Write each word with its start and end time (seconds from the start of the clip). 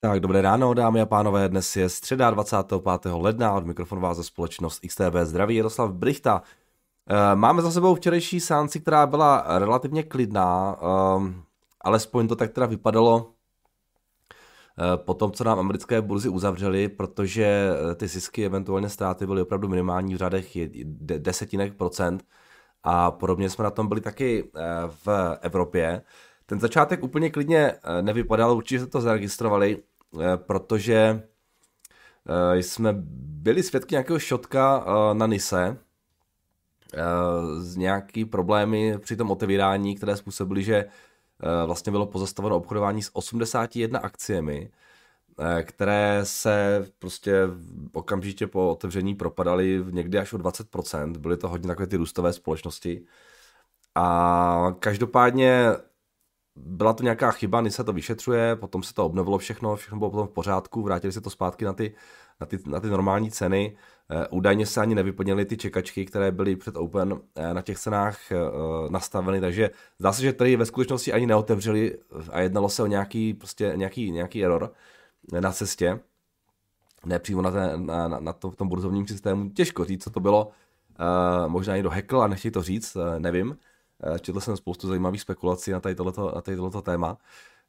Tak, 0.00 0.20
dobré 0.20 0.42
ráno, 0.42 0.74
dámy 0.74 1.00
a 1.00 1.06
pánové, 1.06 1.48
dnes 1.48 1.76
je 1.76 1.88
středa 1.88 2.30
25. 2.30 3.12
ledna, 3.12 3.52
od 3.52 3.66
mikrofonu 3.66 4.00
vás 4.00 4.16
za 4.16 4.22
společnost 4.22 4.80
XTB 4.88 5.14
zdraví 5.22 5.56
Jaroslav 5.56 5.92
Brichta. 5.92 6.42
Eh, 7.08 7.36
máme 7.36 7.62
za 7.62 7.70
sebou 7.70 7.94
včerejší 7.94 8.40
sánci, 8.40 8.80
která 8.80 9.06
byla 9.06 9.44
relativně 9.58 10.02
klidná, 10.02 10.76
ehm, 10.82 11.42
alespoň 11.80 12.28
to 12.28 12.36
tak 12.36 12.50
teda 12.52 12.66
vypadalo 12.66 13.32
eh, 14.78 14.96
po 14.96 15.14
tom, 15.14 15.32
co 15.32 15.44
nám 15.44 15.58
americké 15.58 16.02
burzy 16.02 16.28
uzavřely, 16.28 16.88
protože 16.88 17.70
eh, 17.90 17.94
ty 17.94 18.08
zisky, 18.08 18.46
eventuálně 18.46 18.88
ztráty 18.88 19.26
byly 19.26 19.42
opravdu 19.42 19.68
minimální 19.68 20.14
v 20.14 20.18
řadech 20.18 20.58
desetinek 21.18 21.74
procent 21.74 22.24
a 22.82 23.10
podobně 23.10 23.50
jsme 23.50 23.64
na 23.64 23.70
tom 23.70 23.88
byli 23.88 24.00
taky 24.00 24.50
v 25.04 25.38
Evropě. 25.40 26.02
Ten 26.50 26.60
začátek 26.60 27.02
úplně 27.02 27.30
klidně 27.30 27.72
nevypadal, 28.00 28.56
určitě 28.56 28.80
jste 28.80 28.90
to 28.90 29.00
zaregistrovali, 29.00 29.82
protože 30.36 31.22
jsme 32.54 32.94
byli 33.18 33.62
svědky 33.62 33.94
nějakého 33.94 34.18
šotka 34.18 34.84
na 35.12 35.26
Nise, 35.26 35.78
z 37.58 37.76
nějaký 37.76 38.24
problémy 38.24 38.98
při 38.98 39.16
tom 39.16 39.30
otevírání, 39.30 39.96
které 39.96 40.16
způsobily, 40.16 40.62
že 40.62 40.84
vlastně 41.66 41.92
bylo 41.92 42.06
pozastaveno 42.06 42.56
obchodování 42.56 43.02
s 43.02 43.16
81 43.16 43.98
akciemi, 43.98 44.70
které 45.62 46.20
se 46.22 46.86
prostě 46.98 47.42
okamžitě 47.92 48.46
po 48.46 48.70
otevření 48.70 49.14
propadaly 49.14 49.84
někdy 49.90 50.18
až 50.18 50.32
o 50.32 50.38
20%. 50.38 51.18
Byly 51.18 51.36
to 51.36 51.48
hodně 51.48 51.66
takové 51.66 51.86
ty 51.86 51.96
růstové 51.96 52.32
společnosti. 52.32 53.04
A 53.94 54.74
každopádně 54.78 55.66
byla 56.66 56.92
to 56.92 57.02
nějaká 57.02 57.30
chyba, 57.30 57.70
se 57.70 57.84
to 57.84 57.92
vyšetřuje, 57.92 58.56
potom 58.56 58.82
se 58.82 58.94
to 58.94 59.06
obnovilo 59.06 59.38
všechno, 59.38 59.76
všechno 59.76 59.98
bylo 59.98 60.10
potom 60.10 60.26
v 60.26 60.30
pořádku, 60.30 60.82
vrátili 60.82 61.12
se 61.12 61.20
to 61.20 61.30
zpátky 61.30 61.64
na 61.64 61.72
ty, 61.72 61.94
na 62.40 62.46
ty, 62.46 62.58
na 62.66 62.80
ty 62.80 62.86
normální 62.86 63.30
ceny. 63.30 63.76
Eh, 64.10 64.28
údajně 64.28 64.66
se 64.66 64.80
ani 64.80 64.94
nevyplnily 64.94 65.44
ty 65.44 65.56
čekačky, 65.56 66.06
které 66.06 66.32
byly 66.32 66.56
před 66.56 66.76
Open 66.76 67.20
eh, 67.34 67.54
na 67.54 67.62
těch 67.62 67.78
cenách 67.78 68.32
eh, 68.32 68.36
nastaveny, 68.90 69.40
takže 69.40 69.70
zdá 69.98 70.12
se, 70.12 70.22
že 70.22 70.32
tady 70.32 70.56
ve 70.56 70.66
skutečnosti 70.66 71.12
ani 71.12 71.26
neotevřeli 71.26 71.98
a 72.30 72.40
jednalo 72.40 72.68
se 72.68 72.82
o 72.82 72.86
nějaký, 72.86 73.34
prostě 73.34 73.72
nějaký, 73.76 74.10
nějaký 74.10 74.44
error 74.44 74.72
na 75.40 75.52
cestě, 75.52 76.00
ne 77.06 77.18
přímo 77.18 77.42
na, 77.42 77.50
té, 77.50 77.72
na, 77.76 78.08
na, 78.08 78.20
na 78.20 78.32
to, 78.32 78.50
tom 78.50 78.68
burzovním 78.68 79.06
systému. 79.06 79.50
Těžko 79.50 79.84
říct, 79.84 80.04
co 80.04 80.10
to 80.10 80.20
bylo. 80.20 80.50
možná 81.46 81.74
někdo 81.74 81.90
hackl 81.90 82.22
a 82.22 82.26
nechtějí 82.26 82.52
to 82.52 82.62
říct, 82.62 82.96
nevím. 83.18 83.56
Eh, 84.02 84.18
četl 84.18 84.40
jsem 84.40 84.56
spoustu 84.56 84.88
zajímavých 84.88 85.20
spekulací 85.20 85.70
na 85.70 85.80
tady 85.80 85.94
tohleto, 85.94 86.82
téma. 86.82 87.18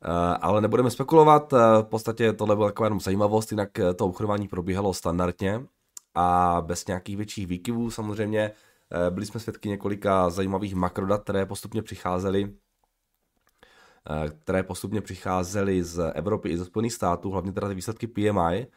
Eh, 0.03 0.37
ale 0.41 0.61
nebudeme 0.61 0.91
spekulovat, 0.91 1.53
eh, 1.53 1.57
v 1.81 1.83
podstatě 1.83 2.33
tohle 2.33 2.55
byla 2.55 2.67
taková 2.67 2.85
jenom 2.85 2.99
zajímavost, 2.99 3.51
jinak 3.51 3.69
to 3.95 4.05
obchodování 4.05 4.47
probíhalo 4.47 4.93
standardně 4.93 5.65
a 6.15 6.57
bez 6.65 6.87
nějakých 6.87 7.17
větších 7.17 7.47
výkyvů 7.47 7.91
samozřejmě. 7.91 8.51
Byli 9.09 9.25
jsme 9.25 9.39
svědky 9.39 9.69
několika 9.69 10.29
zajímavých 10.29 10.75
makrodat, 10.75 11.23
které 11.23 11.45
postupně 11.45 11.81
přicházely 11.81 12.53
které 14.39 14.63
postupně 14.63 15.01
přicházely 15.01 15.83
z 15.83 16.11
Evropy 16.15 16.49
i 16.49 16.57
ze 16.57 16.65
Spojených 16.65 16.93
států, 16.93 17.31
hlavně 17.31 17.51
teda 17.51 17.67
ty 17.67 17.75
výsledky 17.75 18.07
PMI, 18.07 18.67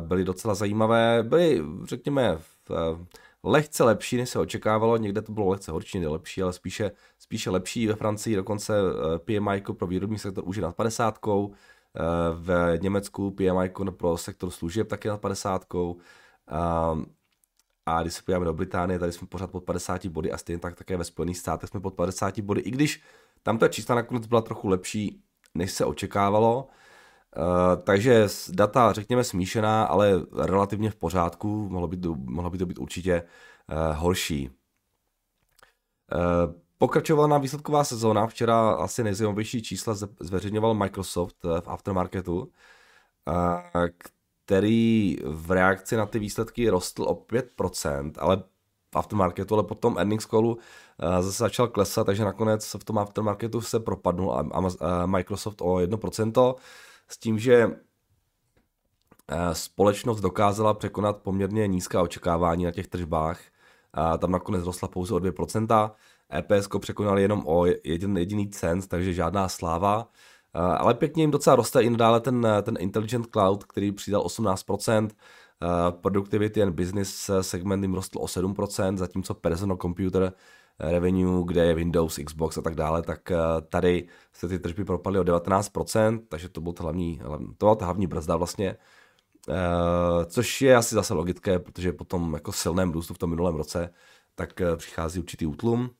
byly 0.00 0.24
docela 0.24 0.54
zajímavé, 0.54 1.22
byly, 1.22 1.62
řekněme, 1.84 2.38
v 2.68 3.06
lehce 3.44 3.84
lepší, 3.84 4.16
než 4.16 4.28
se 4.28 4.38
očekávalo, 4.38 4.96
někde 4.96 5.22
to 5.22 5.32
bylo 5.32 5.48
lehce 5.48 5.72
horší, 5.72 5.98
než 5.98 6.08
lepší, 6.08 6.42
ale 6.42 6.52
spíše, 6.52 6.90
spíše 7.18 7.50
lepší. 7.50 7.86
Ve 7.86 7.94
Francii 7.94 8.36
dokonce 8.36 8.74
eh, 8.78 9.18
PMI 9.18 9.62
pro 9.72 9.86
výrobní 9.86 10.18
sektor 10.18 10.44
už 10.46 10.56
je 10.56 10.62
nad 10.62 10.76
50, 10.76 11.18
eh, 11.26 12.00
v 12.34 12.78
Německu 12.82 13.30
PMI 13.30 13.70
pro 13.90 14.16
sektor 14.16 14.50
služeb 14.50 14.88
taky 14.88 15.08
nad 15.08 15.20
50. 15.20 15.64
A 17.86 18.02
když 18.02 18.14
se 18.14 18.22
podíváme 18.22 18.44
do 18.44 18.52
Británie, 18.52 18.98
tady 18.98 19.12
jsme 19.12 19.26
pořád 19.26 19.50
pod 19.50 19.64
50 19.64 20.06
body 20.06 20.32
a 20.32 20.38
stejně 20.38 20.58
tak 20.60 20.76
také 20.76 20.96
ve 20.96 21.04
Spojených 21.04 21.38
státech 21.38 21.70
jsme 21.70 21.80
pod 21.80 21.94
50 21.94 22.40
body, 22.40 22.60
i 22.60 22.70
když 22.70 23.02
tam 23.42 23.58
ta 23.58 23.68
čísla 23.68 23.94
nakonec 23.94 24.26
byla 24.26 24.42
trochu 24.42 24.68
lepší, 24.68 25.22
než 25.54 25.72
se 25.72 25.84
očekávalo. 25.84 26.68
Uh, 27.36 27.82
takže 27.82 28.28
data, 28.50 28.92
řekněme, 28.92 29.24
smíšená, 29.24 29.84
ale 29.84 30.22
relativně 30.36 30.90
v 30.90 30.96
pořádku, 30.96 31.68
mohlo 31.68 31.88
by 31.88 31.96
to, 31.96 32.14
mohlo 32.14 32.50
by 32.50 32.58
to 32.58 32.66
být 32.66 32.78
určitě 32.78 33.22
uh, 33.22 33.96
horší. 33.96 34.50
Uh, 36.14 36.54
pokračovala 36.78 37.28
nám 37.28 37.40
výsledková 37.40 37.84
sezóna, 37.84 38.26
včera 38.26 38.70
asi 38.70 39.04
nejzajímavější 39.04 39.62
čísla 39.62 39.94
zveřejňoval 40.20 40.74
Microsoft 40.74 41.36
v 41.60 41.68
aftermarketu, 41.68 42.52
který 44.44 45.16
v 45.24 45.50
reakci 45.50 45.96
na 45.96 46.06
ty 46.06 46.18
výsledky 46.18 46.70
rostl 46.70 47.02
o 47.02 47.14
5%, 47.14 48.12
ale 48.18 48.42
v 48.94 48.96
aftermarketu, 48.96 49.54
ale 49.54 49.64
potom 49.64 49.98
earnings 49.98 50.26
callu 50.26 50.58
zase 51.20 51.38
začal 51.38 51.68
klesat, 51.68 52.06
takže 52.06 52.24
nakonec 52.24 52.76
v 52.78 52.84
tom 52.84 52.98
aftermarketu 52.98 53.60
se 53.60 53.80
propadnul 53.80 54.50
Microsoft 55.06 55.60
o 55.60 55.74
1%, 55.74 56.54
s 57.10 57.18
tím, 57.18 57.38
že 57.38 57.70
eh, 59.28 59.54
společnost 59.54 60.20
dokázala 60.20 60.74
překonat 60.74 61.16
poměrně 61.16 61.66
nízká 61.66 62.02
očekávání 62.02 62.64
na 62.64 62.70
těch 62.70 62.88
tržbách. 62.88 63.40
A 63.92 64.18
tam 64.18 64.30
nakonec 64.30 64.64
rostla 64.64 64.88
pouze 64.88 65.14
o 65.14 65.18
2%. 65.18 65.90
EPS 66.34 66.68
překonali 66.78 67.22
jenom 67.22 67.42
o 67.46 67.66
jeden 67.84 68.18
jediný 68.18 68.50
cent, 68.50 68.88
takže 68.88 69.12
žádná 69.12 69.48
sláva. 69.48 70.08
Eh, 70.54 70.58
ale 70.60 70.94
pěkně 70.94 71.22
jim 71.22 71.30
docela 71.30 71.56
roste 71.56 71.82
i 71.82 71.90
nadále 71.90 72.20
ten, 72.20 72.46
ten 72.62 72.76
Intelligent 72.80 73.26
Cloud, 73.26 73.64
který 73.64 73.92
přidal 73.92 74.22
18%. 74.22 75.10
Eh, 75.62 75.92
productivity 75.92 76.62
and 76.62 76.72
Business 76.72 77.30
segment 77.40 77.82
jim 77.82 77.94
rostl 77.94 78.18
o 78.20 78.28
7%, 78.28 78.96
zatímco 78.96 79.34
Personal 79.34 79.76
Computer 79.76 80.32
revenue, 80.80 81.44
kde 81.46 81.64
je 81.64 81.74
Windows, 81.74 82.18
Xbox 82.24 82.58
a 82.58 82.62
tak 82.62 82.74
dále, 82.74 83.02
tak 83.02 83.30
eh, 83.30 83.36
tady 83.68 84.08
se 84.32 84.48
ty 84.48 84.58
tržby 84.58 84.84
propadly 84.84 85.18
o 85.18 85.22
19%, 85.22 86.20
takže 86.28 86.48
to 86.48 86.60
byl 86.60 86.72
to 86.72 86.82
hlavní, 86.82 87.20
to 87.58 87.66
byla 87.66 87.74
ta 87.74 87.84
hlavní 87.84 88.06
brzda 88.06 88.36
vlastně, 88.36 88.76
eh, 89.48 90.24
což 90.26 90.62
je 90.62 90.76
asi 90.76 90.94
zase 90.94 91.14
logické, 91.14 91.58
protože 91.58 91.92
po 91.92 92.04
tom 92.04 92.34
jako 92.34 92.52
silném 92.52 92.92
růstu 92.92 93.14
v 93.14 93.18
tom 93.18 93.30
minulém 93.30 93.54
roce, 93.54 93.90
tak 94.34 94.60
eh, 94.60 94.76
přichází 94.76 95.20
určitý 95.20 95.46
útlum. 95.46 95.90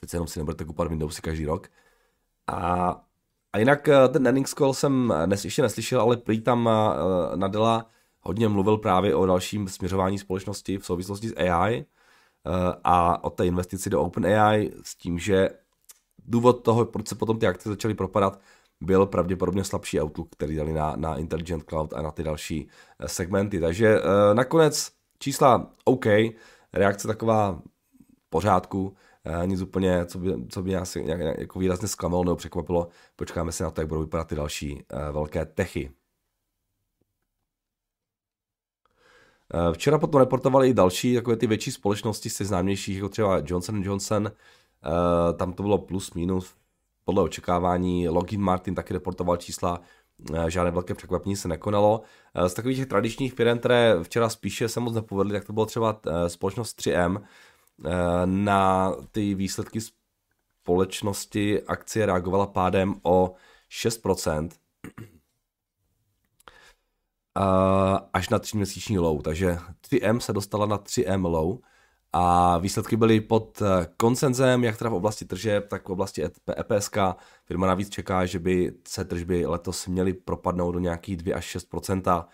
Teď 0.00 0.12
jenom 0.12 0.26
si 0.26 0.38
nebudete 0.38 0.64
kupovat 0.64 0.90
Windowsy 0.90 1.22
každý 1.22 1.46
rok. 1.46 1.68
A, 2.46 2.90
a 3.52 3.58
jinak 3.58 3.88
ten 4.12 4.26
earnings 4.26 4.54
call 4.54 4.74
jsem 4.74 5.14
dnes 5.26 5.44
ještě 5.44 5.62
neslyšel, 5.62 6.00
ale 6.00 6.16
prý 6.16 6.40
tam 6.40 6.70
Nadella 7.34 7.86
hodně 8.20 8.48
mluvil 8.48 8.78
právě 8.78 9.14
o 9.14 9.26
dalším 9.26 9.68
směřování 9.68 10.18
společnosti 10.18 10.78
v 10.78 10.86
souvislosti 10.86 11.28
s 11.28 11.36
AI, 11.36 11.84
a 12.84 13.24
o 13.24 13.30
té 13.30 13.46
investici 13.46 13.90
do 13.90 14.02
OpenAI 14.02 14.72
s 14.82 14.96
tím, 14.96 15.18
že 15.18 15.48
důvod 16.24 16.52
toho, 16.52 16.84
proč 16.84 17.08
se 17.08 17.14
potom 17.14 17.38
ty 17.38 17.46
akce 17.46 17.68
začaly 17.68 17.94
propadat, 17.94 18.40
byl 18.80 19.06
pravděpodobně 19.06 19.64
slabší 19.64 20.00
outlook, 20.00 20.28
který 20.30 20.56
dali 20.56 20.72
na, 20.72 20.96
na 20.96 21.16
Intelligent 21.16 21.64
Cloud 21.68 21.92
a 21.92 22.02
na 22.02 22.10
ty 22.10 22.22
další 22.22 22.68
eh, 22.98 23.08
segmenty. 23.08 23.60
Takže 23.60 24.00
uh, 24.00 24.04
nakonec 24.34 24.92
čísla 25.18 25.70
OK, 25.84 26.06
reakce 26.72 27.08
taková 27.08 27.62
pořádku, 28.30 28.96
nic 29.44 29.60
úplně, 29.60 30.06
co 30.06 30.18
by, 30.18 30.34
co 30.48 30.62
by 30.62 30.72
nás 30.72 30.96
jako 31.38 31.58
výrazně 31.58 31.88
zklamalo 31.88 32.24
nebo 32.24 32.36
překvapilo. 32.36 32.88
Počkáme 33.16 33.52
se 33.52 33.64
na 33.64 33.70
to, 33.70 33.80
jak 33.80 33.88
budou 33.88 34.00
vypadat 34.00 34.28
ty 34.28 34.34
další 34.34 34.82
velké 35.12 35.44
techy. 35.44 35.90
Včera 39.72 39.98
potom 39.98 40.20
reportovali 40.20 40.68
i 40.68 40.74
další 40.74 41.14
takové 41.14 41.36
ty 41.36 41.46
větší 41.46 41.72
společnosti 41.72 42.30
z 42.30 42.40
známějších, 42.40 42.96
jako 42.96 43.08
třeba 43.08 43.42
Johnson 43.44 43.82
Johnson, 43.82 44.26
eh, 44.26 45.32
tam 45.32 45.52
to 45.52 45.62
bylo 45.62 45.78
plus 45.78 46.14
minus 46.14 46.54
podle 47.04 47.22
očekávání. 47.22 48.08
Lockheed 48.08 48.40
Martin 48.40 48.74
taky 48.74 48.94
reportoval 48.94 49.36
čísla, 49.36 49.80
eh, 50.34 50.50
žádné 50.50 50.70
velké 50.70 50.94
překvapení 50.94 51.36
se 51.36 51.48
nekonalo. 51.48 52.02
Z 52.46 52.54
takových 52.54 52.76
těch 52.76 52.86
tradičních 52.86 53.34
firm, 53.34 53.58
které 53.58 53.96
včera 54.02 54.28
spíše 54.28 54.68
se 54.68 54.80
moc 54.80 54.94
nepovedly, 54.94 55.32
tak 55.32 55.44
to 55.44 55.52
bylo 55.52 55.66
třeba 55.66 56.00
společnost 56.26 56.74
3M. 56.74 57.22
Na 58.24 58.92
ty 59.12 59.34
výsledky 59.34 59.78
společnosti 60.62 61.62
akcie 61.62 62.06
reagovala 62.06 62.46
pádem 62.46 62.94
o 63.02 63.34
6% 63.68 64.50
až 68.12 68.28
na 68.28 68.38
3 68.38 68.56
měsíční 68.56 68.98
low, 68.98 69.22
takže 69.22 69.58
3M 69.90 70.18
se 70.18 70.32
dostala 70.32 70.66
na 70.66 70.78
3M 70.78 71.30
low 71.30 71.58
a 72.12 72.58
výsledky 72.58 72.96
byly 72.96 73.20
pod 73.20 73.62
eh, 73.62 73.86
koncenzem, 73.96 74.64
jak 74.64 74.78
teda 74.78 74.90
v 74.90 74.94
oblasti 74.94 75.24
tržeb, 75.24 75.68
tak 75.68 75.88
v 75.88 75.92
oblasti 75.92 76.24
EPSK. 76.58 76.96
Firma 77.44 77.66
navíc 77.66 77.90
čeká, 77.90 78.26
že 78.26 78.38
by 78.38 78.72
se 78.88 79.04
tržby 79.04 79.46
letos 79.46 79.86
měly 79.86 80.12
propadnout 80.12 80.72
do 80.72 80.78
nějakých 80.78 81.16
2 81.16 81.36
až 81.36 81.56
6% 81.56 82.24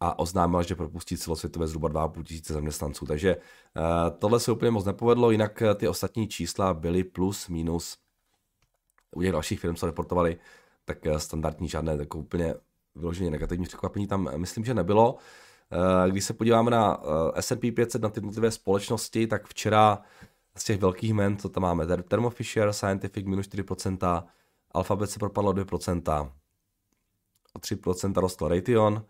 a 0.00 0.18
oznámila, 0.18 0.62
že 0.62 0.74
propustí 0.74 1.16
celosvětové 1.16 1.66
zhruba 1.66 1.88
2,5 1.88 2.24
tisíce 2.24 2.52
zaměstnanců. 2.52 3.06
Takže 3.06 3.36
uh, 3.36 3.82
tohle 4.18 4.40
se 4.40 4.52
úplně 4.52 4.70
moc 4.70 4.84
nepovedlo, 4.84 5.30
jinak 5.30 5.62
eh, 5.62 5.74
ty 5.74 5.88
ostatní 5.88 6.28
čísla 6.28 6.74
byly 6.74 7.04
plus, 7.04 7.48
minus. 7.48 7.98
U 9.16 9.22
těch 9.22 9.32
dalších 9.32 9.60
firm 9.60 9.76
se 9.76 9.86
reportovali 9.86 10.38
tak 10.84 10.98
standardní 11.18 11.68
žádné 11.68 11.92
jako 11.92 12.18
úplně 12.18 12.54
vyloženě 12.94 13.30
negativní 13.30 13.64
překvapení 13.64 14.06
tam 14.06 14.28
myslím, 14.36 14.64
že 14.64 14.74
nebylo. 14.74 15.16
Když 16.08 16.24
se 16.24 16.34
podíváme 16.34 16.70
na 16.70 17.02
S&P 17.34 17.72
500 17.72 18.02
na 18.02 18.08
ty 18.08 18.18
jednotlivé 18.18 18.50
společnosti, 18.50 19.26
tak 19.26 19.48
včera 19.48 20.02
z 20.56 20.64
těch 20.64 20.80
velkých 20.80 21.10
jmen, 21.10 21.36
co 21.36 21.48
tam 21.48 21.62
máme, 21.62 21.86
Thermo 21.86 22.30
Fisher, 22.30 22.72
Scientific 22.72 23.26
minus 23.26 23.46
4%, 23.46 24.24
Alphabet 24.70 25.10
se 25.10 25.18
propadlo 25.18 25.52
2%, 25.52 26.32
o 27.52 27.58
3% 27.58 28.20
rostl 28.20 28.48
Raytheon, 28.48 29.04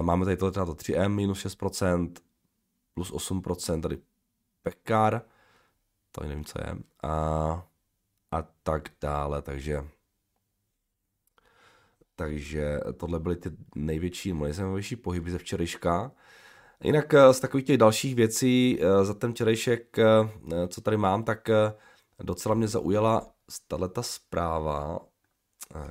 máme 0.00 0.24
tady 0.24 0.36
to, 0.36 0.50
to 0.50 0.64
3M 0.64 1.08
minus 1.08 1.46
6%, 1.46 2.12
plus 2.94 3.12
8%, 3.12 3.80
tady 3.80 3.98
Pekar, 4.62 5.22
to 6.12 6.22
nevím, 6.22 6.44
co 6.44 6.58
je, 6.58 6.76
a, 7.02 7.10
a 8.30 8.42
tak 8.62 8.88
dále, 9.00 9.42
takže 9.42 9.84
takže 12.16 12.80
tohle 12.96 13.20
byly 13.20 13.36
ty 13.36 13.50
největší, 13.74 14.32
nejzajímavější 14.32 14.96
pohyby 14.96 15.30
ze 15.30 15.38
včerejška. 15.38 16.12
Jinak 16.84 17.14
eh, 17.14 17.34
z 17.34 17.40
takových 17.40 17.66
těch 17.66 17.78
dalších 17.78 18.14
věcí 18.14 18.78
eh, 18.80 19.04
za 19.04 19.14
ten 19.14 19.32
včerejšek, 19.32 19.98
eh, 19.98 20.04
co 20.68 20.80
tady 20.80 20.96
mám, 20.96 21.24
tak 21.24 21.50
docela 22.22 22.54
mě 22.54 22.68
zaujala 22.68 23.26
tato 23.68 24.02
zpráva. 24.02 24.98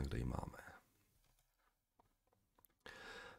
Kde 0.02 0.18
ji 0.18 0.24
máme? 0.24 0.58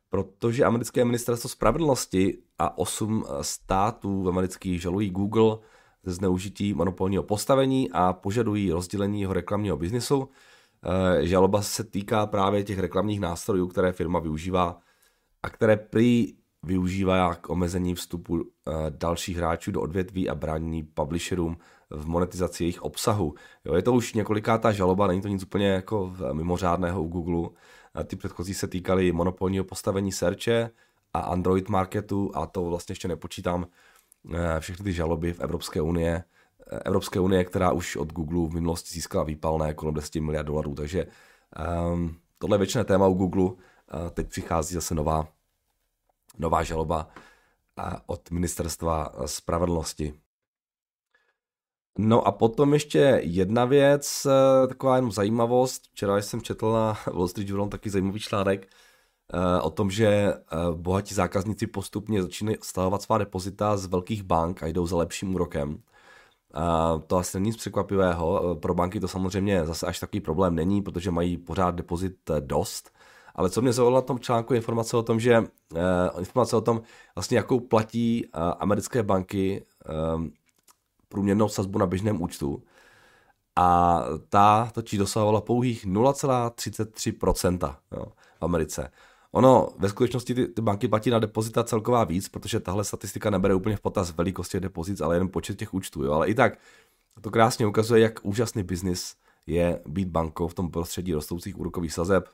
Protože 0.08 0.64
americké 0.64 1.04
ministerstvo 1.04 1.48
spravedlnosti 1.48 2.38
a 2.58 2.78
osm 2.78 3.24
států 3.42 4.28
amerických 4.28 4.82
žalují 4.82 5.10
Google 5.10 5.58
ze 6.04 6.12
zneužití 6.12 6.74
monopolního 6.74 7.22
postavení 7.22 7.90
a 7.90 8.12
požadují 8.12 8.72
rozdělení 8.72 9.20
jeho 9.20 9.32
reklamního 9.32 9.76
biznisu. 9.76 10.28
Žaloba 11.20 11.62
se 11.62 11.84
týká 11.84 12.26
právě 12.26 12.64
těch 12.64 12.78
reklamních 12.78 13.20
nástrojů, 13.20 13.66
které 13.66 13.92
firma 13.92 14.18
využívá 14.18 14.78
a 15.42 15.50
které 15.50 15.76
prý 15.76 16.34
využívá 16.62 17.34
k 17.34 17.50
omezení 17.50 17.94
vstupu 17.94 18.40
eh, 18.40 18.72
dalších 18.90 19.36
hráčů 19.36 19.70
do 19.70 19.80
odvětví 19.80 20.28
a 20.28 20.34
bránění 20.34 20.82
publisherům 20.82 21.56
v 21.90 22.06
monetizaci 22.06 22.64
jejich 22.64 22.82
obsahu. 22.82 23.34
Jo, 23.64 23.74
je 23.74 23.82
to 23.82 23.92
už 23.92 24.14
několikátá 24.14 24.72
žaloba, 24.72 25.06
není 25.06 25.20
to 25.20 25.28
nic 25.28 25.42
úplně 25.42 25.68
jako 25.68 26.14
mimořádného 26.32 27.02
u 27.02 27.08
Google. 27.08 27.50
Ty 28.04 28.16
předchozí 28.16 28.54
se 28.54 28.68
týkaly 28.68 29.12
monopolního 29.12 29.64
postavení 29.64 30.12
searche 30.12 30.70
a 31.12 31.20
Android 31.20 31.68
marketu 31.68 32.30
a 32.34 32.46
to 32.46 32.64
vlastně 32.64 32.92
ještě 32.92 33.08
nepočítám 33.08 33.66
eh, 34.34 34.60
všechny 34.60 34.84
ty 34.84 34.92
žaloby 34.92 35.32
v 35.32 35.40
Evropské 35.40 35.80
unie, 35.80 36.14
eh, 36.16 36.24
Evropské 36.84 37.20
unie, 37.20 37.44
která 37.44 37.72
už 37.72 37.96
od 37.96 38.12
Google 38.12 38.48
v 38.48 38.54
minulosti 38.54 38.94
získala 38.94 39.24
výpalné 39.24 39.74
kolem 39.74 39.94
10 39.94 40.14
miliard 40.14 40.46
dolarů, 40.46 40.74
takže 40.74 41.06
um, 41.92 42.16
tohle 42.38 42.54
je 42.54 42.58
většiné 42.58 42.84
téma 42.84 43.06
u 43.06 43.14
Google. 43.14 43.44
Uh, 43.44 43.56
teď 44.10 44.28
přichází 44.28 44.74
zase 44.74 44.94
nová 44.94 45.28
nová 46.38 46.62
žaloba 46.62 47.08
od 48.06 48.30
ministerstva 48.30 49.12
spravedlnosti. 49.26 50.14
No 51.98 52.26
a 52.26 52.32
potom 52.32 52.72
ještě 52.72 53.20
jedna 53.22 53.64
věc, 53.64 54.26
eh, 54.26 54.66
taková 54.66 54.96
jenom 54.96 55.12
zajímavost. 55.12 55.82
Včera 55.92 56.16
jsem 56.16 56.42
četl 56.42 56.72
na 56.72 56.98
Wall 57.06 57.28
Street 57.28 57.48
Journal 57.48 57.68
taky 57.68 57.90
zajímavý 57.90 58.20
článek 58.20 58.68
eh, 59.32 59.60
o 59.60 59.70
tom, 59.70 59.90
že 59.90 60.06
eh, 60.06 60.36
bohatí 60.74 61.14
zákazníci 61.14 61.66
postupně 61.66 62.22
začínají 62.22 62.56
stahovat 62.62 63.02
svá 63.02 63.18
depozita 63.18 63.76
z 63.76 63.86
velkých 63.86 64.22
bank 64.22 64.62
a 64.62 64.66
jdou 64.66 64.86
za 64.86 64.96
lepším 64.96 65.34
úrokem. 65.34 65.82
To 67.06 67.16
asi 67.16 67.36
není 67.36 67.46
nic 67.46 67.56
překvapivého. 67.56 68.56
Pro 68.62 68.74
banky 68.74 69.00
to 69.00 69.08
samozřejmě 69.08 69.66
zase 69.66 69.86
až 69.86 70.00
takový 70.00 70.20
problém 70.20 70.54
není, 70.54 70.82
protože 70.82 71.10
mají 71.10 71.36
pořád 71.36 71.74
depozit 71.74 72.14
dost 72.40 72.90
ale 73.34 73.50
co 73.50 73.62
mě 73.62 73.72
zaujalo 73.72 73.94
na 73.94 74.02
tom 74.02 74.18
článku, 74.18 74.52
je 74.52 74.56
informace 74.56 74.96
o 74.96 75.02
tom, 75.02 75.20
že 75.20 75.38
uh, 75.38 75.46
informace 76.18 76.56
o 76.56 76.60
tom, 76.60 76.82
vlastně 77.14 77.36
jakou 77.36 77.60
platí 77.60 78.26
americké 78.58 79.02
banky 79.02 79.64
průměrnou 81.08 81.48
sazbu 81.48 81.78
na 81.78 81.86
běžném 81.86 82.22
účtu. 82.22 82.62
A 83.56 84.00
ta 84.28 84.70
totiž 84.74 84.98
dosahovala 84.98 85.40
pouhých 85.40 85.86
0,33% 85.86 87.76
jo, 87.92 88.04
v 88.40 88.42
Americe. 88.42 88.90
Ono, 89.32 89.68
ve 89.78 89.88
skutečnosti 89.88 90.34
ty, 90.34 90.46
ty 90.46 90.62
banky 90.62 90.88
platí 90.88 91.10
na 91.10 91.18
depozita 91.18 91.64
celková 91.64 92.04
víc, 92.04 92.28
protože 92.28 92.60
tahle 92.60 92.84
statistika 92.84 93.30
nebere 93.30 93.54
úplně 93.54 93.76
v 93.76 93.80
potaz 93.80 94.16
velikosti 94.16 94.60
depozic, 94.60 95.00
ale 95.00 95.16
jen 95.16 95.28
počet 95.28 95.58
těch 95.58 95.74
účtů. 95.74 96.04
Jo. 96.04 96.12
Ale 96.12 96.28
i 96.28 96.34
tak 96.34 96.58
to 97.20 97.30
krásně 97.30 97.66
ukazuje, 97.66 98.02
jak 98.02 98.20
úžasný 98.22 98.62
biznis 98.62 99.16
je 99.46 99.80
být 99.86 100.08
bankou 100.08 100.48
v 100.48 100.54
tom 100.54 100.70
prostředí 100.70 101.14
rostoucích 101.14 101.58
úrokových 101.58 101.92
sazeb, 101.92 102.28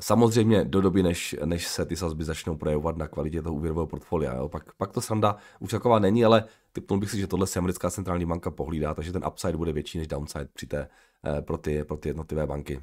Samozřejmě 0.00 0.64
do 0.64 0.80
doby, 0.80 1.02
než, 1.02 1.36
než 1.44 1.66
se 1.68 1.84
ty 1.86 1.96
sazby 1.96 2.24
začnou 2.24 2.56
projevovat 2.56 2.96
na 2.96 3.08
kvalitě 3.08 3.42
toho 3.42 3.54
úvěrového 3.54 3.86
portfolia. 3.86 4.34
Jo. 4.34 4.48
Pak, 4.48 4.72
pak 4.74 4.92
to 4.92 5.00
sranda 5.00 5.36
už 5.60 5.70
taková 5.70 5.98
není, 5.98 6.24
ale 6.24 6.44
typnul 6.72 7.00
bych 7.00 7.10
si, 7.10 7.18
že 7.18 7.26
tohle 7.26 7.46
si 7.46 7.58
americká 7.58 7.90
centrální 7.90 8.26
banka 8.26 8.50
pohlídá, 8.50 8.94
takže 8.94 9.12
ten 9.12 9.24
upside 9.26 9.56
bude 9.56 9.72
větší 9.72 9.98
než 9.98 10.06
downside 10.06 10.48
při 10.52 10.66
té, 10.66 10.88
eh, 11.24 11.42
pro, 11.42 11.58
ty, 11.58 11.84
pro 11.84 11.96
ty 11.96 12.08
jednotlivé 12.08 12.46
banky. 12.46 12.82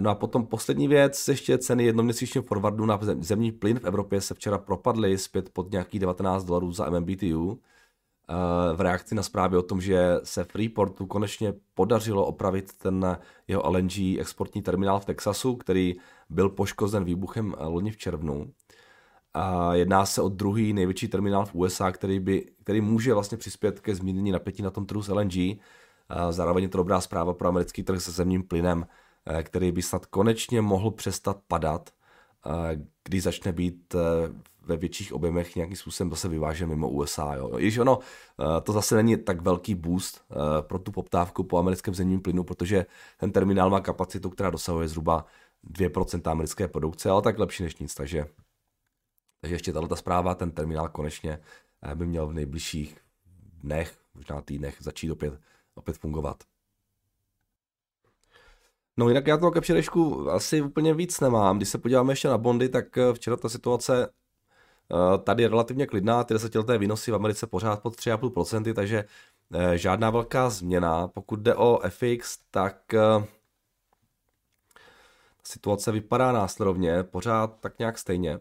No 0.00 0.10
a 0.10 0.14
potom 0.14 0.46
poslední 0.46 0.88
věc, 0.88 1.28
ještě 1.28 1.58
ceny 1.58 1.84
jednoměsíčního 1.84 2.42
forwardu 2.42 2.86
na 2.86 2.98
zemní 3.18 3.52
plyn 3.52 3.78
v 3.78 3.84
Evropě 3.84 4.20
se 4.20 4.34
včera 4.34 4.58
propadly 4.58 5.18
zpět 5.18 5.50
pod 5.50 5.70
nějakých 5.70 6.00
19 6.00 6.44
dolarů 6.44 6.72
za 6.72 6.90
MMBTU 6.90 7.60
v 8.74 8.80
reakci 8.80 9.14
na 9.14 9.22
zprávy 9.22 9.56
o 9.56 9.62
tom, 9.62 9.80
že 9.80 10.20
se 10.22 10.44
Freeportu 10.44 11.06
konečně 11.06 11.54
podařilo 11.74 12.26
opravit 12.26 12.72
ten 12.72 13.18
jeho 13.48 13.70
LNG 13.70 13.98
exportní 14.18 14.62
terminál 14.62 15.00
v 15.00 15.04
Texasu, 15.04 15.56
který 15.56 15.94
byl 16.30 16.48
poškozen 16.48 17.04
výbuchem 17.04 17.54
loni 17.58 17.90
v 17.90 17.96
červnu. 17.96 18.52
A 19.34 19.74
jedná 19.74 20.06
se 20.06 20.22
o 20.22 20.28
druhý 20.28 20.72
největší 20.72 21.08
terminál 21.08 21.46
v 21.46 21.54
USA, 21.54 21.92
který, 21.92 22.20
by, 22.20 22.46
který 22.64 22.80
může 22.80 23.14
vlastně 23.14 23.38
přispět 23.38 23.80
ke 23.80 23.94
zmírnění 23.94 24.32
napětí 24.32 24.62
na 24.62 24.70
tom 24.70 24.86
trhu 24.86 25.02
s 25.02 25.08
LNG. 25.08 25.34
A 26.08 26.32
zároveň 26.32 26.62
je 26.62 26.68
to 26.68 26.78
dobrá 26.78 27.00
zpráva 27.00 27.34
pro 27.34 27.48
americký 27.48 27.82
trh 27.82 28.02
se 28.02 28.12
zemním 28.12 28.42
plynem, 28.42 28.86
který 29.42 29.72
by 29.72 29.82
snad 29.82 30.06
konečně 30.06 30.60
mohl 30.60 30.90
přestat 30.90 31.40
padat, 31.48 31.90
eh, 32.46 32.78
když 33.04 33.22
začne 33.22 33.52
být 33.52 33.94
eh, 33.94 33.98
ve 34.66 34.76
větších 34.76 35.12
objemech 35.12 35.56
nějakým 35.56 35.76
způsobem 35.76 36.10
zase 36.10 36.28
vyvážen 36.28 36.68
mimo 36.68 36.90
USA. 36.90 37.34
Jo. 37.34 37.58
Již 37.58 37.78
ono, 37.78 37.98
eh, 38.40 38.60
to 38.60 38.72
zase 38.72 38.96
není 38.96 39.16
tak 39.16 39.40
velký 39.40 39.74
boost 39.74 40.24
eh, 40.30 40.34
pro 40.62 40.78
tu 40.78 40.92
poptávku 40.92 41.44
po 41.44 41.58
americkém 41.58 41.94
zemním 41.94 42.20
plynu, 42.20 42.44
protože 42.44 42.86
ten 43.16 43.32
terminál 43.32 43.70
má 43.70 43.80
kapacitu, 43.80 44.30
která 44.30 44.50
dosahuje 44.50 44.88
zhruba 44.88 45.26
2% 45.64 46.30
americké 46.30 46.68
produkce, 46.68 47.10
ale 47.10 47.22
tak 47.22 47.38
lepší 47.38 47.62
než 47.62 47.76
nic, 47.76 47.94
takže, 47.94 48.26
takže 49.40 49.54
ještě 49.54 49.72
tato 49.72 49.96
zpráva, 49.96 50.34
ten 50.34 50.50
terminál 50.50 50.88
konečně 50.88 51.38
eh, 51.82 51.94
by 51.94 52.06
měl 52.06 52.26
v 52.26 52.32
nejbližších 52.32 52.96
dnech, 53.62 53.98
možná 54.14 54.40
týdnech 54.40 54.76
začít 54.80 55.10
opět, 55.10 55.40
opět 55.74 55.96
fungovat. 55.98 56.44
No 58.96 59.08
jinak 59.08 59.26
já 59.26 59.36
to 59.36 59.50
ke 59.50 59.60
včerejšku 59.60 60.30
asi 60.30 60.62
úplně 60.62 60.94
víc 60.94 61.20
nemám. 61.20 61.56
Když 61.56 61.68
se 61.68 61.78
podíváme 61.78 62.12
ještě 62.12 62.28
na 62.28 62.38
bondy, 62.38 62.68
tak 62.68 62.98
včera 63.14 63.36
ta 63.36 63.48
situace 63.48 64.08
Eh, 64.92 65.18
tady 65.18 65.42
je 65.42 65.48
relativně 65.48 65.86
klidná, 65.86 66.24
ty 66.24 66.34
desetileté 66.34 66.78
výnosy 66.78 67.10
v 67.10 67.14
Americe 67.14 67.46
pořád 67.46 67.82
pod 67.82 67.96
3,5%, 67.96 68.74
takže 68.74 69.04
eh, 69.54 69.78
žádná 69.78 70.10
velká 70.10 70.50
změna. 70.50 71.08
Pokud 71.08 71.40
jde 71.40 71.54
o 71.54 71.80
FX, 71.88 72.38
tak 72.50 72.94
eh, 72.94 73.26
situace 75.44 75.92
vypadá 75.92 76.32
následovně, 76.32 77.02
pořád 77.02 77.60
tak 77.60 77.78
nějak 77.78 77.98
stejně. 77.98 78.38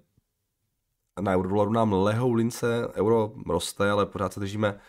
Na 1.22 1.34
eurodolaru 1.34 1.72
nám 1.72 1.94
lehou 1.94 2.34
lince, 2.34 2.88
euro 2.94 3.32
roste, 3.48 3.92
ale 3.92 4.06
pořád 4.06 4.34
se 4.34 4.40
držíme 4.40 4.80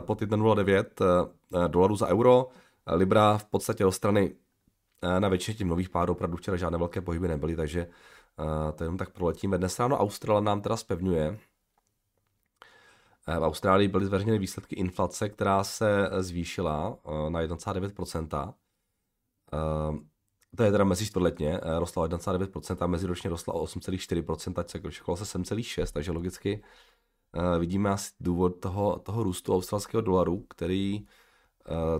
pod 0.00 0.20
1,09 0.20 1.68
dolarů 1.68 1.96
za 1.96 2.06
euro. 2.06 2.48
Libra 2.86 3.38
v 3.38 3.44
podstatě 3.44 3.84
do 3.84 3.92
strany 3.92 4.34
na 5.18 5.28
většině 5.28 5.54
těch 5.54 5.66
nových 5.66 5.90
pádů 5.90 6.12
opravdu 6.12 6.36
včera 6.36 6.56
žádné 6.56 6.78
velké 6.78 7.00
pohyby 7.00 7.28
nebyly, 7.28 7.56
takže 7.56 7.88
to 8.74 8.84
jenom 8.84 8.98
tak 8.98 9.10
proletíme. 9.10 9.58
Dnes 9.58 9.78
ráno 9.78 9.98
Australie 9.98 10.44
nám 10.44 10.60
teda 10.60 10.76
spevňuje. 10.76 11.38
V 13.26 13.44
Austrálii 13.44 13.88
byly 13.88 14.06
zveřejněny 14.06 14.38
výsledky 14.38 14.76
inflace, 14.76 15.28
která 15.28 15.64
se 15.64 16.10
zvýšila 16.18 16.98
na 17.28 17.42
1,9%. 17.42 18.54
To 20.56 20.62
je 20.62 20.72
teda 20.72 20.84
mezi 20.84 21.06
čtvrtletně, 21.06 21.60
rostla 21.78 22.02
o 22.02 22.06
1,9% 22.06 22.84
a 22.84 22.86
meziročně 22.86 23.30
rostla 23.30 23.54
o 23.54 23.64
8,4%, 23.64 24.64
se 24.66 24.78
kročilo 24.78 25.16
se 25.16 25.38
7,6%, 25.38 25.92
takže 25.92 26.12
logicky 26.12 26.62
vidíme 27.58 27.90
asi 27.90 28.12
důvod 28.20 28.60
toho, 28.60 28.98
toho 28.98 29.22
růstu 29.22 29.54
australského 29.54 30.00
dolaru, 30.00 30.44
který 30.48 31.06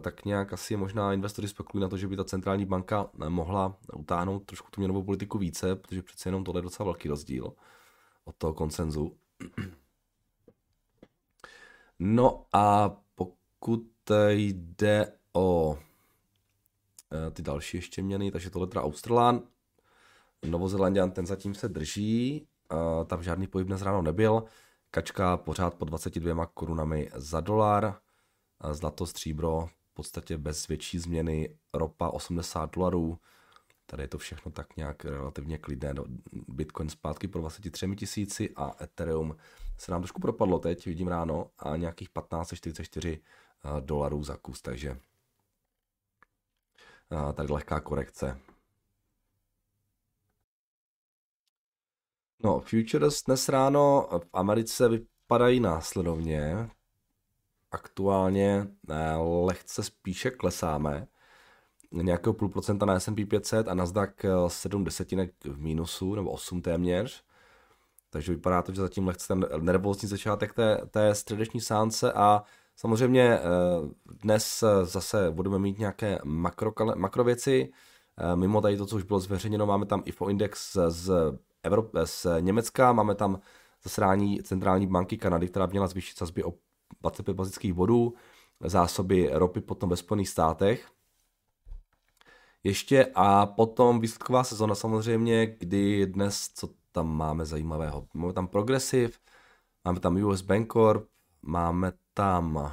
tak 0.01 0.25
nějak 0.25 0.53
asi 0.53 0.77
možná 0.77 1.13
investoři 1.13 1.49
spekulují 1.49 1.83
na 1.83 1.89
to, 1.89 1.97
že 1.97 2.09
by 2.09 2.17
ta 2.17 2.25
centrální 2.25 2.67
banka 2.67 3.11
mohla 3.29 3.77
utáhnout 3.97 4.45
trošku 4.47 4.71
tu 4.71 4.81
měnovou 4.81 5.03
politiku 5.03 5.39
více, 5.39 5.77
protože 5.77 6.03
přece 6.03 6.29
jenom 6.29 6.45
tohle 6.45 6.59
je 6.59 6.63
docela 6.63 6.85
velký 6.85 7.09
rozdíl 7.09 7.53
od 8.25 8.37
toho 8.37 8.55
koncenzu. 8.55 9.17
No 12.03 12.47
a 12.53 12.97
pokud 13.15 13.87
jde 14.31 15.13
o 15.33 15.79
ty 17.33 17.43
další 17.43 17.77
ještě 17.77 18.03
měny, 18.03 18.31
takže 18.31 18.51
tohle 18.51 18.69
teda 18.69 18.83
Australán, 18.83 19.43
Novozelandian, 20.47 21.11
ten 21.11 21.27
zatím 21.27 21.55
se 21.55 21.69
drží, 21.69 22.47
tam 23.07 23.23
žádný 23.23 23.47
pohyb 23.47 23.67
dnes 23.67 23.83
ráno 23.83 24.03
nebyl, 24.03 24.45
kačka 24.91 25.37
pořád 25.37 25.75
po 25.75 25.85
22 25.85 26.47
korunami 26.47 27.11
za 27.15 27.41
dolar, 27.41 27.99
zlato, 28.73 29.07
stříbro 29.07 29.69
v 29.91 29.95
podstatě 29.95 30.39
bez 30.39 30.69
větší 30.69 30.99
změny, 30.99 31.59
ropa 31.75 32.09
80 32.09 32.75
dolarů, 32.75 33.19
tady 33.87 34.03
je 34.03 34.09
to 34.09 34.19
všechno 34.19 34.53
tak 34.53 34.77
nějak 34.77 35.05
relativně 35.05 35.59
klidné, 35.59 35.95
Bitcoin 36.49 36.89
zpátky 36.89 37.29
po 37.29 37.39
23 37.39 37.97
tisíci 37.97 38.51
a 38.57 38.85
Ethereum 38.85 39.37
se 39.79 39.93
nám 39.93 40.01
trošku 40.01 40.21
propadlo 40.21 40.59
teď, 40.59 40.87
vidím 40.87 41.09
ráno, 41.09 41.51
a 41.59 41.77
nějakých 41.77 42.09
1544 42.09 43.23
eh, 43.65 43.81
dolarů 43.81 44.23
za 44.25 44.37
kus, 44.37 44.63
takže 44.63 45.01
eh, 47.31 47.33
tady 47.33 47.53
lehká 47.53 47.81
korekce. 47.81 48.41
No, 52.45 52.61
futures 52.61 53.23
dnes 53.23 53.49
ráno 53.49 54.09
v 54.19 54.29
Americe 54.33 54.89
vypadají 54.89 55.61
následovně. 55.61 56.71
Aktuálně 57.73 58.67
eh, 58.91 59.17
lehce 59.45 59.83
spíše 59.83 60.31
klesáme. 60.31 61.07
Nějakého 61.93 62.35
půl 62.35 62.49
procenta 62.49 62.87
na 62.87 63.01
S&P 63.01 63.27
500 63.27 63.69
a 63.69 63.75
Nasdaq 63.75 64.13
7 64.49 64.85
desetinek 64.85 65.35
v 65.45 65.61
mínusu, 65.61 66.15
nebo 66.15 66.31
8 66.31 66.63
téměř. 66.63 67.25
Takže 68.11 68.35
vypadá 68.35 68.63
to, 68.63 68.73
že 68.73 68.81
zatím 68.81 69.07
lehce 69.07 69.29
ten 69.29 69.47
nervózní 69.61 70.09
začátek 70.09 70.55
té, 70.55 70.81
té 70.91 71.15
středeční 71.15 71.61
sánce 71.61 72.13
a 72.13 72.43
samozřejmě 72.77 73.23
eh, 73.23 73.41
dnes 74.23 74.65
zase 74.83 75.31
budeme 75.31 75.59
mít 75.59 75.79
nějaké 75.79 76.19
makro, 76.25 76.73
makrověci. 76.95 77.73
Eh, 78.19 78.37
mimo 78.37 78.61
tady 78.61 78.77
to, 78.77 78.87
co 78.87 78.97
už 78.97 79.03
bylo 79.03 79.21
zveřejněno, 79.21 79.67
máme 79.67 79.87
tam 79.87 80.03
IFO 80.05 80.29
index 80.29 80.77
z, 80.89 81.13
Evrop, 81.63 81.91
z 82.05 82.27
Německa, 82.41 82.93
máme 82.93 83.15
tam 83.15 83.41
zasrání 83.83 84.43
centrální 84.43 84.87
banky 84.87 85.17
Kanady, 85.17 85.49
která 85.49 85.67
měla 85.67 85.87
zvýšit 85.87 86.19
sazby 86.19 86.45
o 86.45 86.55
25 87.01 87.35
bazických 87.35 87.73
bodů, 87.73 88.15
zásoby 88.61 89.31
ropy 89.33 89.61
potom 89.61 89.91
ve 89.91 89.97
Spojených 89.97 90.29
státech. 90.29 90.89
Ještě 92.65 93.13
a 93.15 93.47
potom 93.47 94.01
výsledková 94.01 94.45
sezona 94.45 94.75
samozřejmě, 94.75 95.47
kdy 95.47 96.07
dnes, 96.07 96.49
co 96.55 96.69
tam 96.93 97.17
máme 97.17 97.45
zajímavého. 97.45 98.07
Máme 98.15 98.33
tam 98.33 98.49
Progressive, 98.49 99.13
máme 99.85 100.01
tam 100.01 100.25
US 100.25 100.41
Bancorp, 100.41 101.09
máme 101.43 101.93
tam 102.15 102.73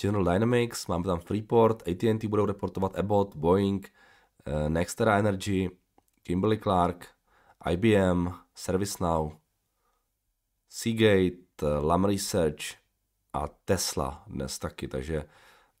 General 0.00 0.24
Dynamics, 0.24 0.86
máme 0.86 1.04
tam 1.04 1.20
Freeport, 1.20 1.88
AT&T 1.88 2.28
budou 2.28 2.46
reportovat 2.46 2.98
Abbott, 2.98 3.36
Boeing, 3.36 3.92
eh, 4.46 4.68
Nextera 4.68 5.18
Energy, 5.18 5.70
Kimberly 6.22 6.58
Clark, 6.58 7.08
IBM, 7.70 8.28
ServiceNow, 8.54 9.32
Seagate, 10.68 11.36
Lam 11.82 12.04
Research 12.04 12.80
a 13.32 13.48
Tesla 13.64 14.24
dnes 14.26 14.58
taky, 14.58 14.88
takže 14.88 15.24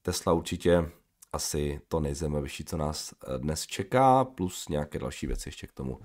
Tesla 0.02 0.32
určitě 0.32 0.90
asi 1.32 1.80
to 1.88 2.00
nejzajímavější, 2.00 2.64
co 2.64 2.76
nás 2.76 3.14
eh, 3.14 3.38
dnes 3.38 3.66
čeká, 3.66 4.24
plus 4.24 4.68
nějaké 4.68 4.98
další 4.98 5.26
věci 5.26 5.48
ještě 5.48 5.66
k 5.66 5.72
tomu. 5.72 6.00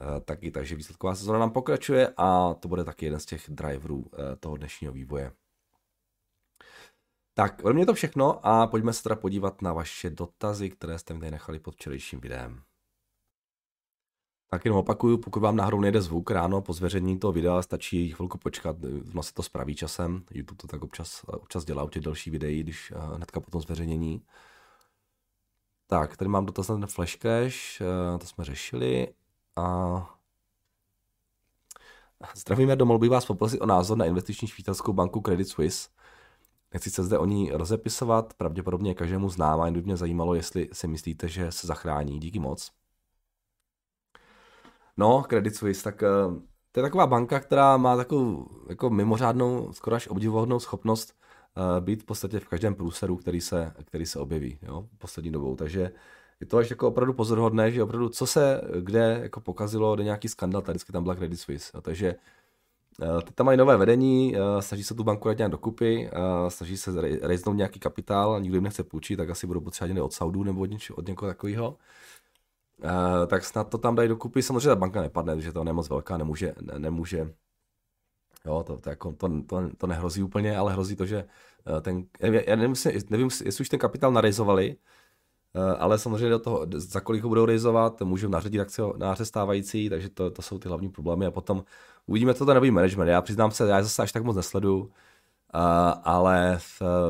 Eh, 0.00 0.20
taky, 0.20 0.50
takže 0.50 0.76
výsledková 0.76 1.14
sezóna 1.14 1.38
nám 1.38 1.50
pokračuje 1.50 2.14
a 2.16 2.54
to 2.54 2.68
bude 2.68 2.84
taky 2.84 3.06
jeden 3.06 3.20
z 3.20 3.26
těch 3.26 3.44
driverů 3.48 4.04
eh, 4.12 4.36
toho 4.36 4.56
dnešního 4.56 4.92
vývoje. 4.92 5.32
Tak, 7.34 7.60
ode 7.64 7.74
mě 7.74 7.86
to 7.86 7.94
všechno 7.94 8.46
a 8.46 8.66
pojďme 8.66 8.92
se 8.92 9.02
teda 9.02 9.16
podívat 9.16 9.62
na 9.62 9.72
vaše 9.72 10.10
dotazy, 10.10 10.70
které 10.70 10.98
jste 10.98 11.14
mi 11.14 11.20
tady 11.20 11.30
nechali 11.30 11.58
pod 11.58 11.74
včerejším 11.74 12.20
videem. 12.20 12.62
Tak 14.50 14.64
jenom 14.64 14.80
opakuju, 14.80 15.18
pokud 15.18 15.40
vám 15.40 15.56
náhodou 15.56 15.80
nejde 15.80 16.02
zvuk 16.02 16.30
ráno 16.30 16.60
po 16.60 16.72
zveřejnění 16.72 17.18
toho 17.18 17.32
videa, 17.32 17.62
stačí 17.62 18.12
chvilku 18.12 18.38
počkat, 18.38 18.76
ono 19.12 19.22
se 19.22 19.34
to 19.34 19.42
spraví 19.42 19.74
časem, 19.74 20.24
YouTube 20.30 20.56
to 20.56 20.66
tak 20.66 20.82
občas, 20.82 21.24
občas 21.26 21.64
dělá 21.64 21.82
u 21.82 21.88
těch 21.88 22.02
další 22.02 22.30
videí, 22.30 22.62
když 22.62 22.92
eh, 22.96 23.16
hnedka 23.16 23.40
po 23.40 23.50
tom 23.50 23.60
zveřejnění. 23.60 24.22
Tak, 25.86 26.16
tady 26.16 26.28
mám 26.28 26.46
dotaz 26.46 26.68
na 26.68 26.76
ten 26.76 26.86
flash 26.86 27.16
cash, 27.16 27.82
to 28.20 28.26
jsme 28.26 28.44
řešili. 28.44 29.08
A 29.56 30.20
Zdravíme 32.34 32.76
domů, 32.76 32.98
bych 32.98 33.10
vás 33.10 33.26
poprosit 33.26 33.60
o 33.60 33.66
názor 33.66 33.98
na 33.98 34.04
investiční 34.04 34.48
švýcarskou 34.48 34.92
banku 34.92 35.20
Credit 35.20 35.48
Suisse. 35.48 35.88
Nechci 36.72 36.90
se 36.90 37.04
zde 37.04 37.18
o 37.18 37.24
ní 37.24 37.50
rozepisovat, 37.50 38.34
pravděpodobně 38.34 38.94
každému 38.94 39.28
známá, 39.28 39.64
jen 39.64 39.74
by 39.74 39.82
mě 39.82 39.96
zajímalo, 39.96 40.34
jestli 40.34 40.68
si 40.72 40.88
myslíte, 40.88 41.28
že 41.28 41.52
se 41.52 41.66
zachrání. 41.66 42.20
Díky 42.20 42.38
moc. 42.38 42.79
No, 45.00 45.22
Credit 45.28 45.56
Suisse, 45.56 45.84
tak 45.84 46.02
eh, 46.02 46.06
to 46.72 46.80
je 46.80 46.82
taková 46.82 47.06
banka, 47.06 47.40
která 47.40 47.76
má 47.76 47.96
takovou 47.96 48.46
jako 48.68 48.90
mimořádnou, 48.90 49.72
skoro 49.72 49.96
až 49.96 50.08
obdivuhodnou 50.08 50.60
schopnost 50.60 51.14
uh, 51.56 51.84
být 51.84 52.02
v 52.02 52.06
podstatě 52.06 52.40
v 52.40 52.48
každém 52.48 52.74
průseru, 52.74 53.16
který 53.16 53.40
se, 53.40 53.72
který 53.84 54.06
se 54.06 54.18
objeví 54.18 54.58
jo, 54.62 54.86
poslední 54.98 55.32
dobou. 55.32 55.56
Takže 55.56 55.90
je 56.40 56.46
to 56.46 56.56
až 56.58 56.70
jako 56.70 56.88
opravdu 56.88 57.12
pozorhodné, 57.12 57.72
že 57.72 57.82
opravdu 57.82 58.08
co 58.08 58.26
se 58.26 58.60
kde 58.80 59.20
jako 59.22 59.40
pokazilo, 59.40 59.94
kde 59.94 60.04
nějaký 60.04 60.28
skandal, 60.28 60.62
tady 60.62 60.76
vždycky 60.76 60.92
tam 60.92 61.02
byla 61.02 61.14
Credit 61.14 61.40
Suisse. 61.40 61.70
Jo, 61.74 61.80
takže 61.80 62.14
eh, 63.02 63.22
Teď 63.24 63.34
tam 63.34 63.46
mají 63.46 63.58
nové 63.58 63.76
vedení, 63.76 64.36
eh, 64.36 64.62
snaží 64.62 64.84
se 64.84 64.94
tu 64.94 65.04
banku 65.04 65.28
dát 65.28 65.38
nějak 65.38 65.50
dokupy, 65.52 66.10
eh, 66.12 66.50
snaží 66.50 66.76
se 66.76 66.90
rejznout 67.22 67.56
nějaký 67.56 67.80
kapitál, 67.80 68.40
nikdo 68.40 68.56
jim 68.56 68.64
nechce 68.64 68.84
půjčit, 68.84 69.16
tak 69.16 69.30
asi 69.30 69.46
budou 69.46 69.60
potřebovat 69.60 70.04
od 70.04 70.12
Saudů 70.12 70.44
nebo 70.44 70.60
od, 70.60 70.70
něč, 70.70 70.90
od 70.90 71.08
někoho 71.08 71.30
takového. 71.30 71.76
Tak 73.26 73.44
snad 73.44 73.68
to 73.68 73.78
tam 73.78 73.94
dají 73.94 74.08
dokupy. 74.08 74.42
Samozřejmě 74.42 74.68
ta 74.68 74.76
banka 74.76 75.00
nepadne, 75.00 75.36
protože 75.36 75.52
to 75.52 75.64
je 75.66 75.72
moc 75.72 75.88
velká, 75.88 76.16
nemůže, 76.16 76.54
ne, 76.60 76.78
nemůže 76.78 77.34
Jo, 78.46 78.62
to, 78.66 78.76
to, 78.76 78.90
jako, 78.90 79.12
to, 79.12 79.42
to, 79.42 79.70
to 79.76 79.86
nehrozí 79.86 80.22
úplně, 80.22 80.56
ale 80.56 80.72
hrozí 80.72 80.96
to, 80.96 81.06
že 81.06 81.24
ten, 81.80 82.04
já 82.20 82.56
nevím, 82.56 82.74
nevím, 83.10 83.30
jestli 83.44 83.62
už 83.62 83.68
ten 83.68 83.78
kapitál 83.78 84.12
narejzovali, 84.12 84.76
Eh, 85.54 85.76
ale 85.78 85.98
samozřejmě 85.98 86.28
do 86.28 86.38
toho, 86.38 86.66
za 86.74 87.00
kolik 87.00 87.22
ho 87.22 87.28
budou 87.28 87.44
realizovat, 87.44 88.02
můžou 88.02 88.28
naředit 88.28 88.60
akcionáře 88.60 89.24
stávající, 89.24 89.88
takže 89.88 90.08
to, 90.08 90.30
to 90.30 90.42
jsou 90.42 90.58
ty 90.58 90.68
hlavní 90.68 90.88
problémy 90.90 91.26
a 91.26 91.30
potom 91.30 91.64
uvidíme, 92.06 92.34
to 92.34 92.54
nový 92.54 92.70
management. 92.70 93.08
Já 93.08 93.22
přiznám 93.22 93.50
se, 93.50 93.68
já 93.68 93.82
zase 93.82 94.02
až 94.02 94.12
tak 94.12 94.24
moc 94.24 94.36
nesledu, 94.36 94.90
ale 96.04 96.58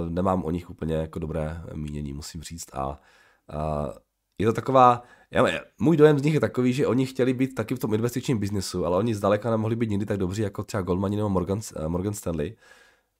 nemám 0.08 0.44
o 0.44 0.50
nich 0.50 0.70
úplně 0.70 0.94
jako 0.94 1.18
dobré 1.18 1.62
mínění, 1.74 2.12
musím 2.12 2.42
říct. 2.42 2.74
A 2.74 2.88
uh, 2.88 3.92
je 4.40 4.47
to 4.47 4.52
taková, 4.52 5.02
já, 5.30 5.44
můj 5.80 5.97
dojem 5.97 6.18
z 6.18 6.23
nich 6.23 6.35
je 6.35 6.40
takový, 6.40 6.73
že 6.73 6.87
oni 6.87 7.06
chtěli 7.06 7.35
být 7.35 7.54
taky 7.54 7.75
v 7.75 7.78
tom 7.78 7.94
investičním 7.94 8.38
biznesu, 8.38 8.87
ale 8.87 8.97
oni 8.97 9.14
zdaleka 9.14 9.50
nemohli 9.50 9.76
být 9.76 9.90
nikdy 9.90 10.06
tak 10.06 10.16
dobří 10.18 10.42
jako 10.42 10.64
třeba 10.64 10.82
Goldman 10.82 11.11
nebo 11.11 11.28
Morgan, 11.28 11.61
Morgan 11.88 12.14
Stanley, 12.14 12.56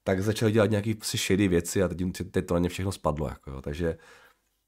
tak 0.03 0.23
začali 0.23 0.51
dělat 0.51 0.69
nějaké 0.69 0.93
shady 1.03 1.47
věci 1.47 1.83
a 1.83 1.87
teď, 1.87 1.97
teď 2.31 2.45
to 2.45 2.53
na 2.53 2.59
ně 2.59 2.69
všechno 2.69 2.91
spadlo. 2.91 3.27
Jako, 3.27 3.51
jo. 3.51 3.61
Takže 3.61 3.97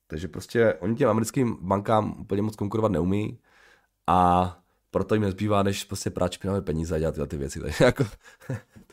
takže 0.08 0.28
prostě 0.28 0.74
oni 0.74 0.96
těm 0.96 1.10
americkým 1.10 1.58
bankám 1.62 2.16
úplně 2.20 2.42
moc 2.42 2.56
konkurovat 2.56 2.92
neumí 2.92 3.40
a 4.08 4.60
proto 4.92 5.16
jim 5.16 5.22
nezbývá, 5.22 5.64
než 5.64 5.84
prostě 5.84 6.10
prát 6.10 6.32
špinavé 6.32 6.62
peníze 6.62 6.96
a 6.96 7.00
dělat 7.00 7.12
tyhle 7.12 7.28
ty 7.28 7.38
věci. 7.38 7.60
Takže 7.64 7.86
jako, 7.86 8.06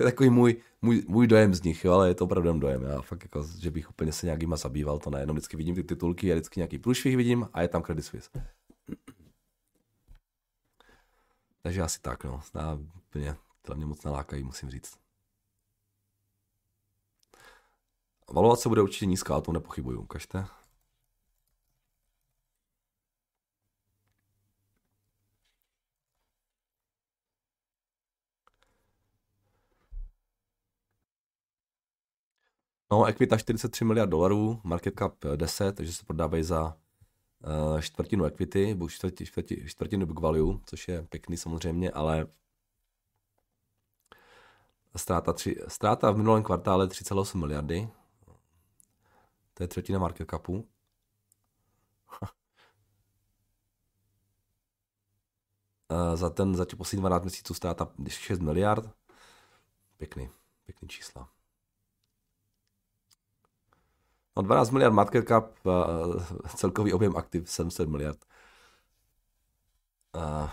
to 0.01 0.05
je 0.05 0.13
takový 0.13 0.31
můj, 0.31 0.63
můj, 0.83 1.05
můj, 1.09 1.27
dojem 1.27 1.55
z 1.55 1.63
nich, 1.63 1.85
jo, 1.85 1.93
ale 1.93 2.09
je 2.09 2.15
to 2.15 2.25
opravdu 2.25 2.59
dojem. 2.59 2.83
Já 2.83 3.03
fakt 3.03 3.23
jako, 3.23 3.47
že 3.59 3.71
bych 3.71 3.91
úplně 3.91 4.13
se 4.13 4.27
nějakýma 4.27 4.57
zabýval, 4.57 4.99
to 4.99 5.11
ne. 5.11 5.21
Jenom 5.21 5.37
vždycky 5.37 5.57
vidím 5.57 5.75
ty 5.75 5.85
titulky 5.85 6.33
a 6.33 6.35
vždycky 6.35 6.61
nějaký 6.61 6.79
průšvih 6.79 7.17
vidím 7.17 7.49
a 7.53 7.63
je 7.63 7.69
tam 7.69 7.83
Credit 7.83 8.05
Suisse. 8.05 8.31
Takže 11.63 11.83
asi 11.83 12.01
tak, 12.01 12.25
no. 12.25 12.41
Já 12.55 12.79
úplně, 13.09 13.37
to 13.63 13.75
mě 13.75 13.87
moc 13.87 14.05
nalákají, 14.05 14.45
musím 14.45 14.71
říct. 14.71 14.99
Valovat 18.33 18.61
se 18.61 18.69
bude 18.69 18.83
určitě 18.83 19.07
nízká, 19.07 19.37
o 19.37 19.41
tom 19.41 19.55
nepochybuju. 19.55 20.01
Ukažte. 20.01 20.45
No, 32.93 33.07
Equita 33.07 33.39
43 33.39 33.85
miliard 33.85 34.11
dolarů, 34.11 34.61
market 34.65 34.95
cap 34.99 35.25
10, 35.37 35.77
takže 35.77 35.93
se 35.93 36.05
prodávají 36.05 36.43
za 36.43 36.77
uh, 37.75 37.81
čtvrtinu 37.81 38.25
equity, 38.25 38.67
nebo 38.67 38.89
čtvrti, 38.89 39.27
čtvrti, 39.27 39.69
čtvrtinu 39.69 40.07
book 40.07 40.21
value, 40.21 40.59
což 40.67 40.89
je 40.89 41.03
pěkný 41.03 41.37
samozřejmě, 41.37 41.91
ale 41.91 42.27
ztráta, 44.97 45.33
tři, 45.33 45.57
ztráta 45.69 46.11
v 46.11 46.17
minulém 46.17 46.43
kvartále 46.43 46.87
3,8 46.87 47.39
miliardy, 47.39 47.89
to 49.55 49.63
je 49.63 49.69
třetina 49.69 49.99
market 49.99 50.31
capu. 50.31 50.69
uh, 55.91 56.15
za 56.15 56.31
ten, 56.31 56.55
za 56.55 56.65
těch 56.65 56.77
posledních 56.77 57.01
12 57.01 57.23
měsíců 57.23 57.55
ztráta 57.55 57.89
6 58.09 58.41
miliard. 58.41 58.91
Pěkný, 59.97 60.31
pěkný 60.67 60.89
čísla. 60.89 61.40
No 64.37 64.43
12 64.43 64.71
miliard 64.71 64.95
market 64.95 65.29
cap, 65.29 65.53
celkový 66.57 66.93
objem 66.93 67.17
aktiv 67.17 67.51
700 67.51 67.89
miliard. 67.89 68.19
Uh, 70.15 70.51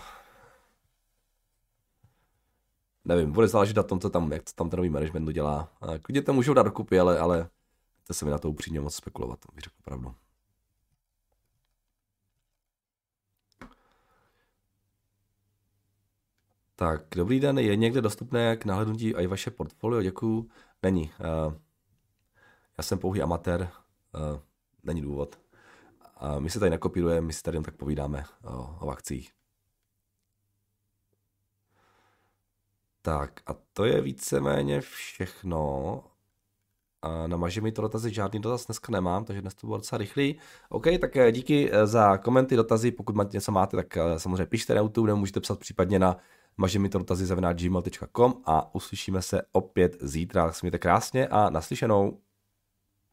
nevím, 3.04 3.32
bude 3.32 3.48
záležet 3.48 3.76
na 3.76 3.82
tom, 3.82 4.00
co 4.00 4.10
tam, 4.10 4.32
jak 4.32 4.42
tam 4.54 4.70
ten 4.70 4.76
nový 4.76 4.90
management 4.90 5.28
udělá. 5.28 5.72
Klidně 6.02 6.22
to 6.22 6.32
můžou 6.32 6.54
dát 6.54 6.62
dokupy, 6.62 7.00
ale, 7.00 7.18
ale 7.18 7.48
to 8.06 8.14
se 8.14 8.24
mi 8.24 8.30
na 8.30 8.38
to 8.38 8.50
upřímně 8.50 8.80
moc 8.80 8.94
spekulovat, 8.94 9.38
bych 9.54 9.64
řekl 9.64 9.76
pravdu. 9.84 10.14
Tak, 16.76 17.02
dobrý 17.16 17.40
den, 17.40 17.58
je 17.58 17.76
někde 17.76 18.00
dostupné 18.00 18.56
k 18.56 18.64
nahlédnutí 18.64 19.14
i 19.14 19.26
vaše 19.26 19.50
portfolio? 19.50 20.02
Děkuju. 20.02 20.48
Není. 20.82 21.10
Uh, 21.46 21.54
já 22.78 22.84
jsem 22.84 22.98
pouhý 22.98 23.22
amatér, 23.22 23.68
uh, 24.14 24.40
není 24.82 25.02
důvod. 25.02 25.38
A 26.16 26.38
my 26.38 26.50
se 26.50 26.58
tady 26.58 26.70
nekopírujeme, 26.70 27.26
my 27.26 27.32
si 27.32 27.42
tady 27.42 27.56
jen 27.56 27.64
tak 27.64 27.76
povídáme 27.76 28.24
o, 28.44 28.76
o 28.80 28.90
akcích. 28.90 29.32
Tak 33.02 33.40
a 33.46 33.54
to 33.72 33.84
je 33.84 34.00
víceméně 34.00 34.80
všechno. 34.80 36.04
A 37.02 37.26
namaže 37.26 37.60
mi 37.60 37.72
to 37.72 37.82
dotazy, 37.82 38.14
žádný 38.14 38.40
dotaz 38.40 38.66
dneska 38.66 38.92
nemám, 38.92 39.24
takže 39.24 39.42
dnes 39.42 39.54
to 39.54 39.66
bylo 39.66 39.76
docela 39.76 39.98
rychlý. 39.98 40.38
OK, 40.68 40.84
tak 41.00 41.16
eh, 41.16 41.32
díky 41.32 41.70
za 41.84 42.16
komenty, 42.18 42.56
dotazy, 42.56 42.90
pokud 42.90 43.32
něco 43.32 43.52
máte, 43.52 43.76
tak 43.76 43.98
samozřejmě 44.16 44.46
pište 44.46 44.74
na 44.74 44.80
YouTube, 44.80 45.06
nebo 45.06 45.16
můžete 45.16 45.40
psat 45.40 45.58
případně 45.58 45.98
na 45.98 46.16
maže 46.58 46.78
mi 46.78 46.88
to 46.88 46.98
dotazy 46.98 47.34
gmail.com 47.52 48.34
a 48.44 48.74
uslyšíme 48.74 49.22
se 49.22 49.42
opět 49.52 49.96
zítra. 50.00 50.52
Smějte 50.52 50.78
krásně 50.78 51.28
a 51.28 51.50
naslyšenou. 51.50 52.18